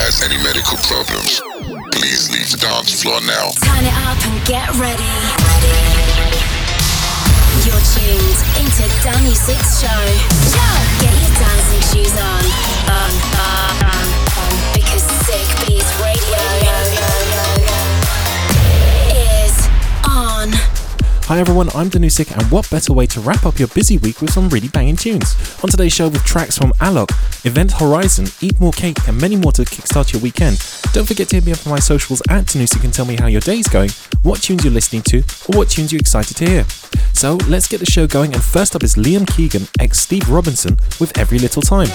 [0.00, 1.40] has any medical problems,
[1.92, 3.52] please leave the dance floor now.
[3.60, 5.12] Turn it up and get ready.
[7.64, 10.02] You're tuned into Danny Six Show.
[11.00, 12.42] Get your dancing shoes on.
[12.88, 13.31] On, on,
[21.32, 24.30] Hi everyone, I'm Danusik, and what better way to wrap up your busy week with
[24.30, 25.34] some really banging tunes?
[25.64, 27.08] On today's show with tracks from Alok,
[27.46, 30.62] Event Horizon, Eat More Cake, and many more to kickstart your weekend.
[30.92, 33.28] Don't forget to hit me up on my socials at Danusik and tell me how
[33.28, 33.88] your day's going,
[34.22, 36.64] what tunes you're listening to, or what tunes you're excited to hear.
[37.14, 40.76] So let's get the show going, and first up is Liam Keegan ex Steve Robinson
[41.00, 41.88] with Every Little Time.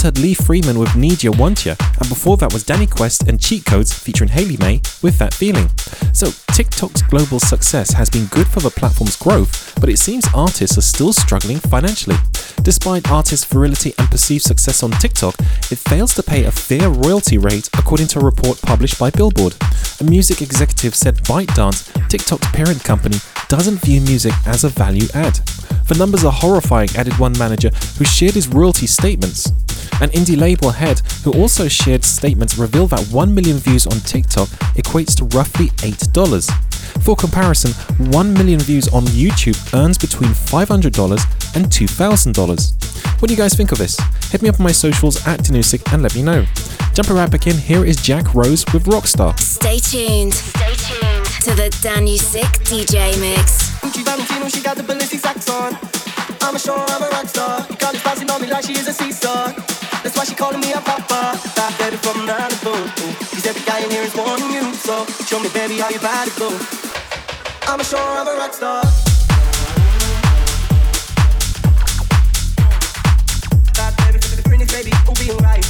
[0.00, 3.28] Just heard Lee Freeman with Need Ya Want Ya, and before that was Danny Quest
[3.28, 5.68] and Cheat Codes featuring Haley May with That Feeling.
[6.14, 10.78] So, TikTok's global success has been good for the platform's growth, but it seems artists
[10.78, 12.16] are still struggling financially.
[12.62, 15.34] Despite artists' virility and perceived success on TikTok,
[15.70, 19.54] it fails to pay a fair royalty rate according to a report published by Billboard.
[20.00, 25.40] A music executive said ByteDance, TikTok's parent company, doesn't view music as a value add.
[25.88, 29.52] The numbers are horrifying, added one manager who shared his royalty statements.
[30.00, 34.48] An indie label head who also shared statements revealed that 1 million views on TikTok
[34.76, 36.50] equates to roughly $8.
[37.04, 37.72] For comparison,
[38.10, 43.20] 1 million views on YouTube earns between $500 and $2,000.
[43.20, 43.98] What do you guys think of this?
[44.30, 46.44] Hit me up on my socials at Danusik and let me know.
[46.94, 49.38] Jumping right back in, here is Jack Rose with Rockstar.
[49.38, 50.34] Stay tuned.
[50.34, 53.70] Stay tuned to the Danusik DJ mix.
[56.20, 56.46] Got the.
[56.46, 57.66] I'm a sure I'm a rock star.
[57.78, 59.52] College bouncing on me like she is a seesaw.
[60.02, 61.38] That's why she calling me a papa.
[61.38, 62.74] Fat baby from Malibu.
[63.30, 64.74] Cause every guy in here is wanting you.
[64.74, 66.48] So show me, baby, how you body go.
[67.68, 68.82] I'm a sure I'm a rock star.
[73.74, 75.69] Fat baby, pretty baby, we'll be.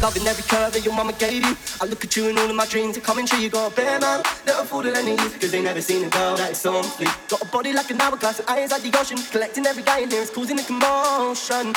[0.00, 1.56] loving every curve that your mama gave you.
[1.80, 3.38] I look at you and all of my dreams are coming true.
[3.38, 6.08] You got a bear man, never fool to any youth, cause they never seen a
[6.08, 6.84] girl that is so on.
[7.28, 9.18] Got a body like an hourglass and eyes like the ocean.
[9.30, 11.74] Collecting every guy in here is causing a commotion.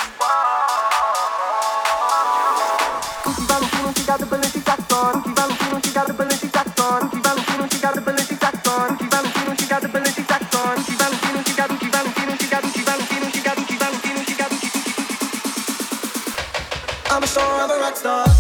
[3.24, 4.78] Gucci Valentino, she got the ballistic on.
[5.24, 6.43] Gucci Valentino, she got the ballistic
[17.84, 18.33] rock star.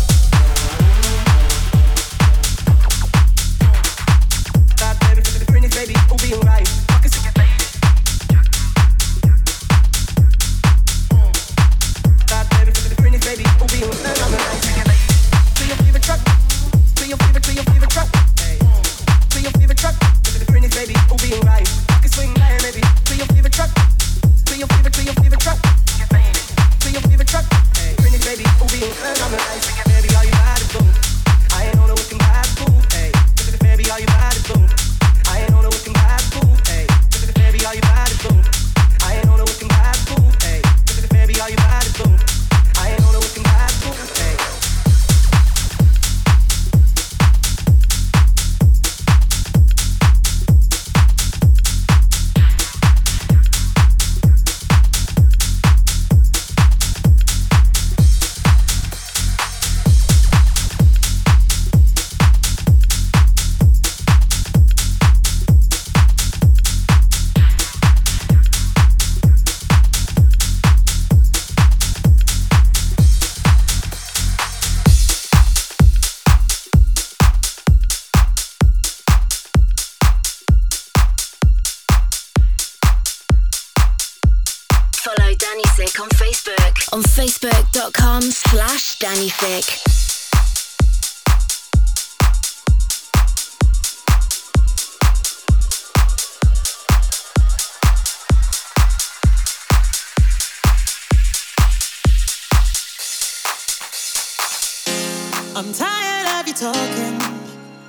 [105.55, 107.21] I'm tired of you talking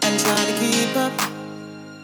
[0.03, 1.13] and trying to keep up.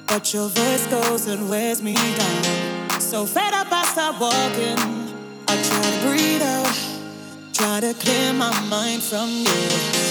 [0.06, 2.98] But your voice goes and wears me down.
[2.98, 4.78] So fed up, I start walking.
[5.48, 10.09] I try to breathe out, try to clear my mind from you.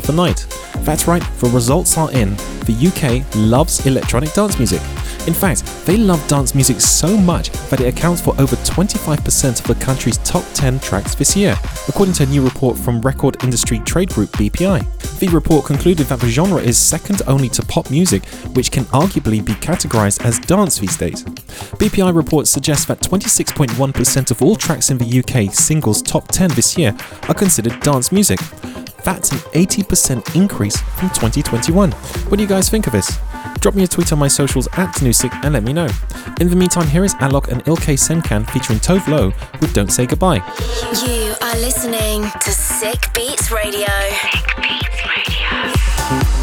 [0.00, 0.46] The Night.
[0.80, 2.36] That's right, the results are in.
[2.66, 4.80] The UK loves electronic dance music.
[5.26, 9.66] In fact, they love dance music so much that it accounts for over 25% of
[9.66, 11.56] the country's top 10 tracks this year,
[11.88, 15.18] according to a new report from record industry trade group BPI.
[15.18, 19.44] The report concluded that the genre is second only to pop music, which can arguably
[19.44, 21.24] be categorized as dance these days.
[21.24, 26.78] BPI reports suggest that 26.1% of all tracks in the UK singles top 10 this
[26.78, 26.96] year
[27.28, 28.38] are considered dance music.
[29.06, 31.92] That's an 80% increase from 2021.
[31.92, 33.20] What do you guys think of this?
[33.60, 35.86] Drop me a tweet on my socials at Danusik and let me know.
[36.40, 40.06] In the meantime, here is Alok and Ilkay Sencan featuring Tove Lo with Don't Say
[40.06, 40.42] Goodbye.
[41.06, 43.86] You are listening to Sick Beats Radio.
[43.86, 46.35] Sick Beats Radio.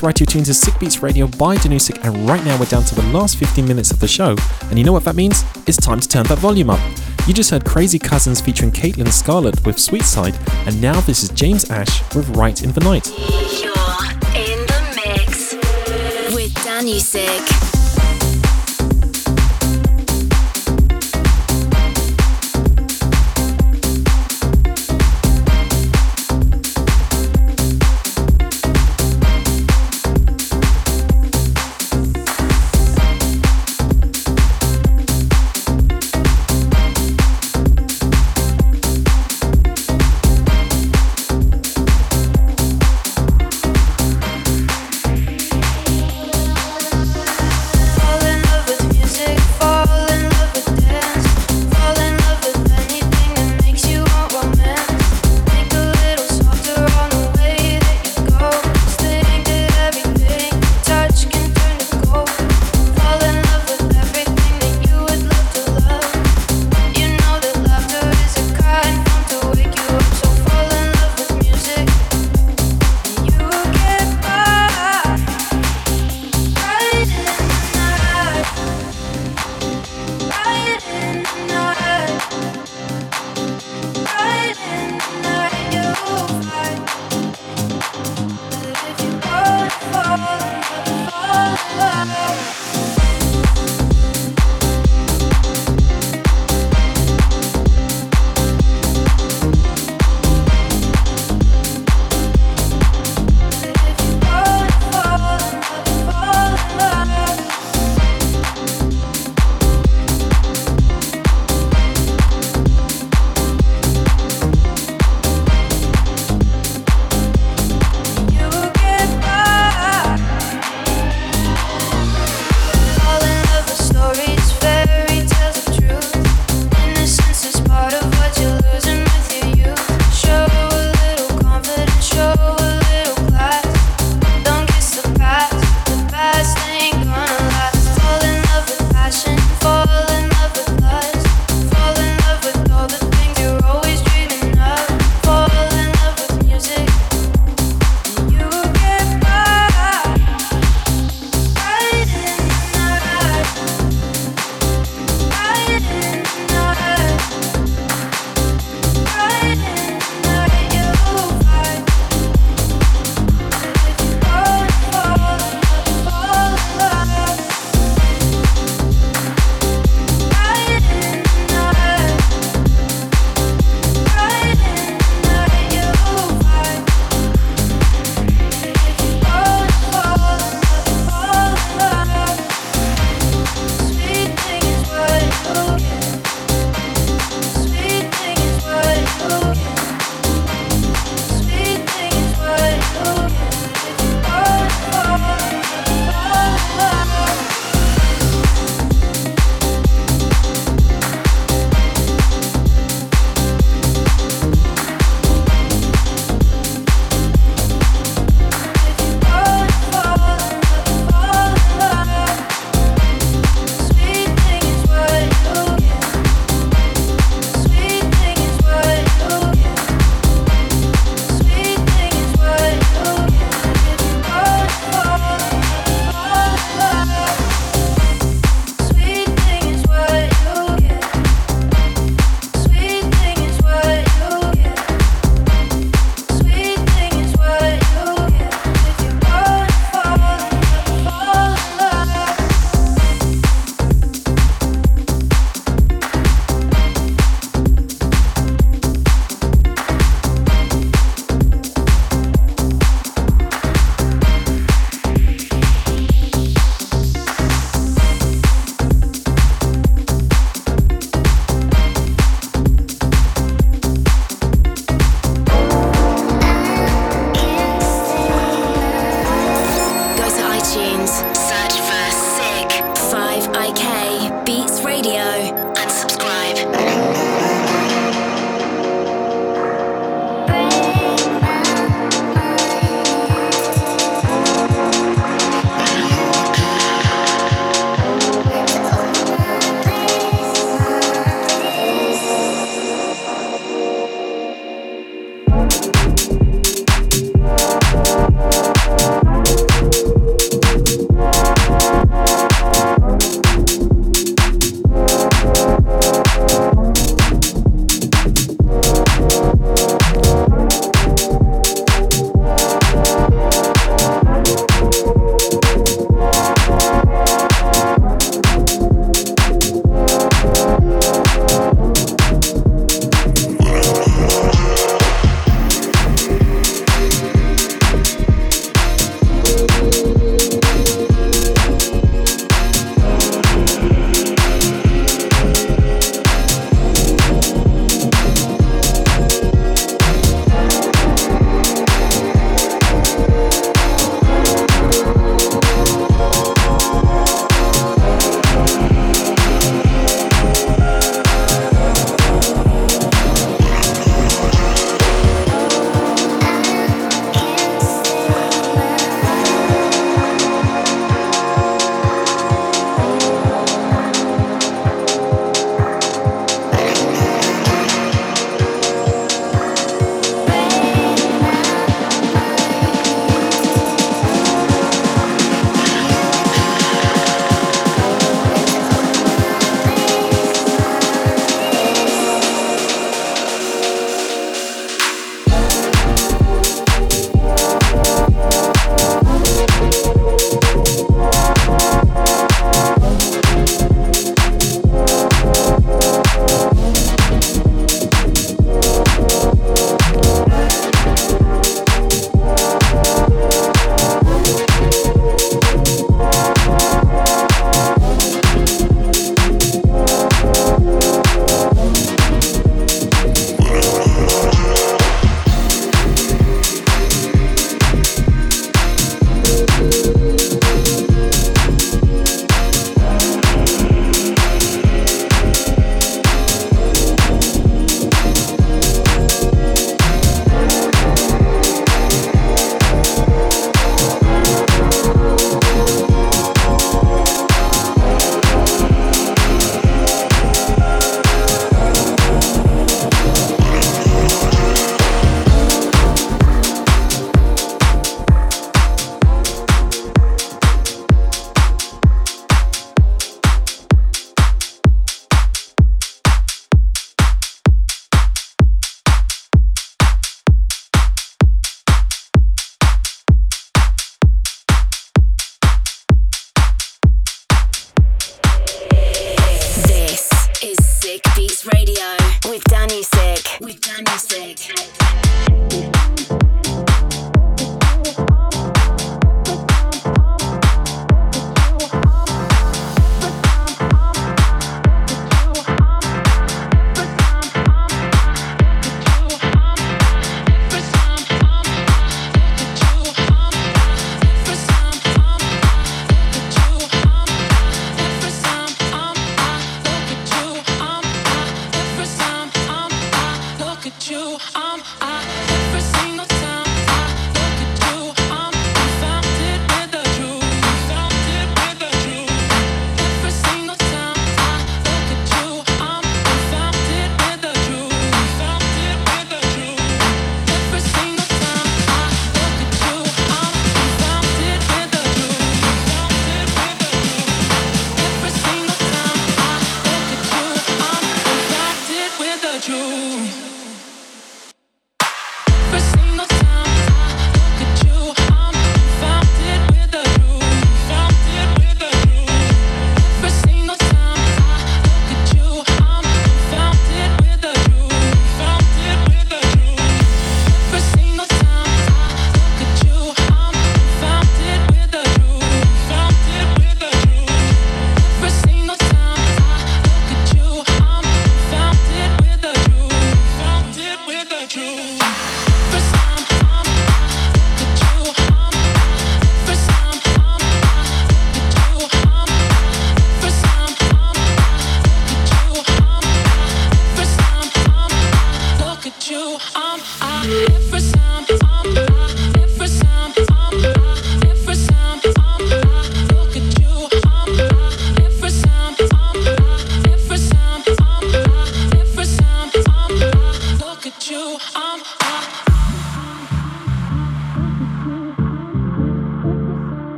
[0.00, 2.94] Right, you're tuned to Sick Beats Radio by Danusik, and right now we're down to
[2.94, 4.36] the last 15 minutes of the show.
[4.70, 5.44] And you know what that means?
[5.66, 6.78] It's time to turn that volume up.
[7.26, 11.30] You just heard Crazy Cousins featuring Caitlin Scarlett with Sweet Side, and now this is
[11.30, 13.08] James Ash with Right in the Night.
[13.08, 13.72] You're
[14.36, 15.54] in the mix
[16.34, 17.67] with Danusik.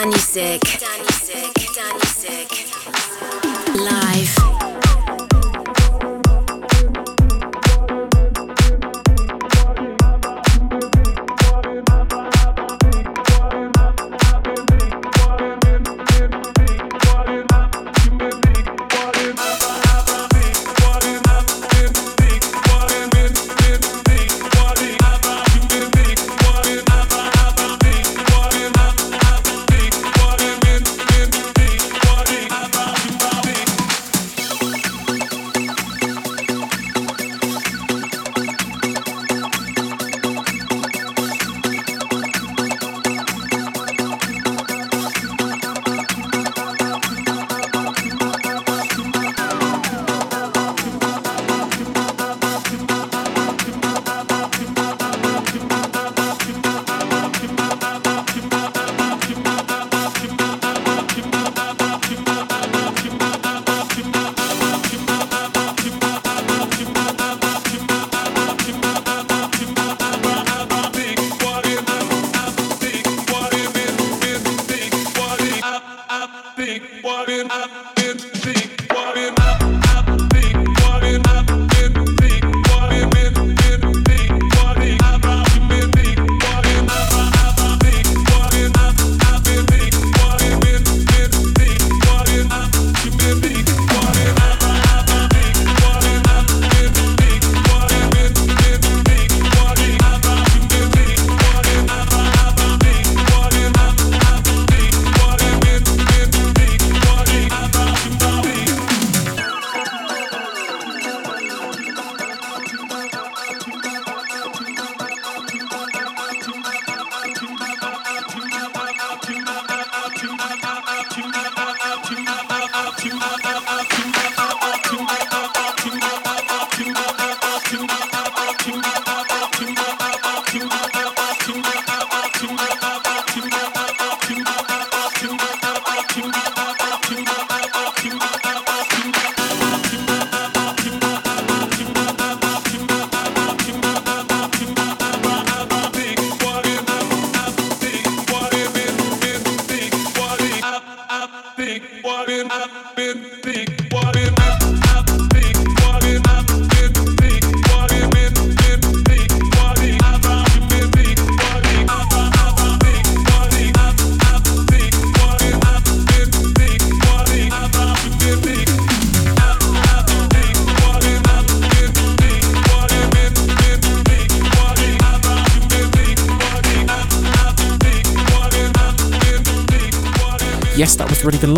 [0.00, 0.62] Danny Sick.
[0.78, 1.07] Danny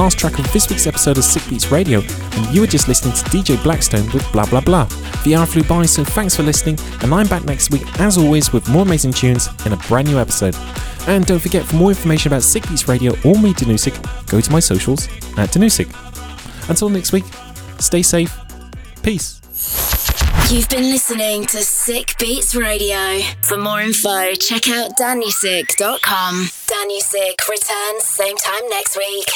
[0.00, 3.12] last track of this week's episode of Sick Beats Radio, and you were just listening
[3.12, 4.84] to DJ Blackstone with Blah Blah Blah.
[5.24, 8.50] The hour flew by, so thanks for listening, and I'm back next week as always
[8.50, 10.56] with more amazing tunes in a brand new episode.
[11.06, 14.50] And don't forget, for more information about Sick Beats Radio or me, Danusik, go to
[14.50, 15.90] my socials at Danusik.
[16.70, 17.24] Until next week,
[17.78, 18.34] stay safe,
[19.02, 19.38] peace.
[20.50, 23.20] You've been listening to Sick Beats Radio.
[23.42, 26.48] For more info, check out danusik.com.
[26.66, 29.30] Danusik returns same time next week.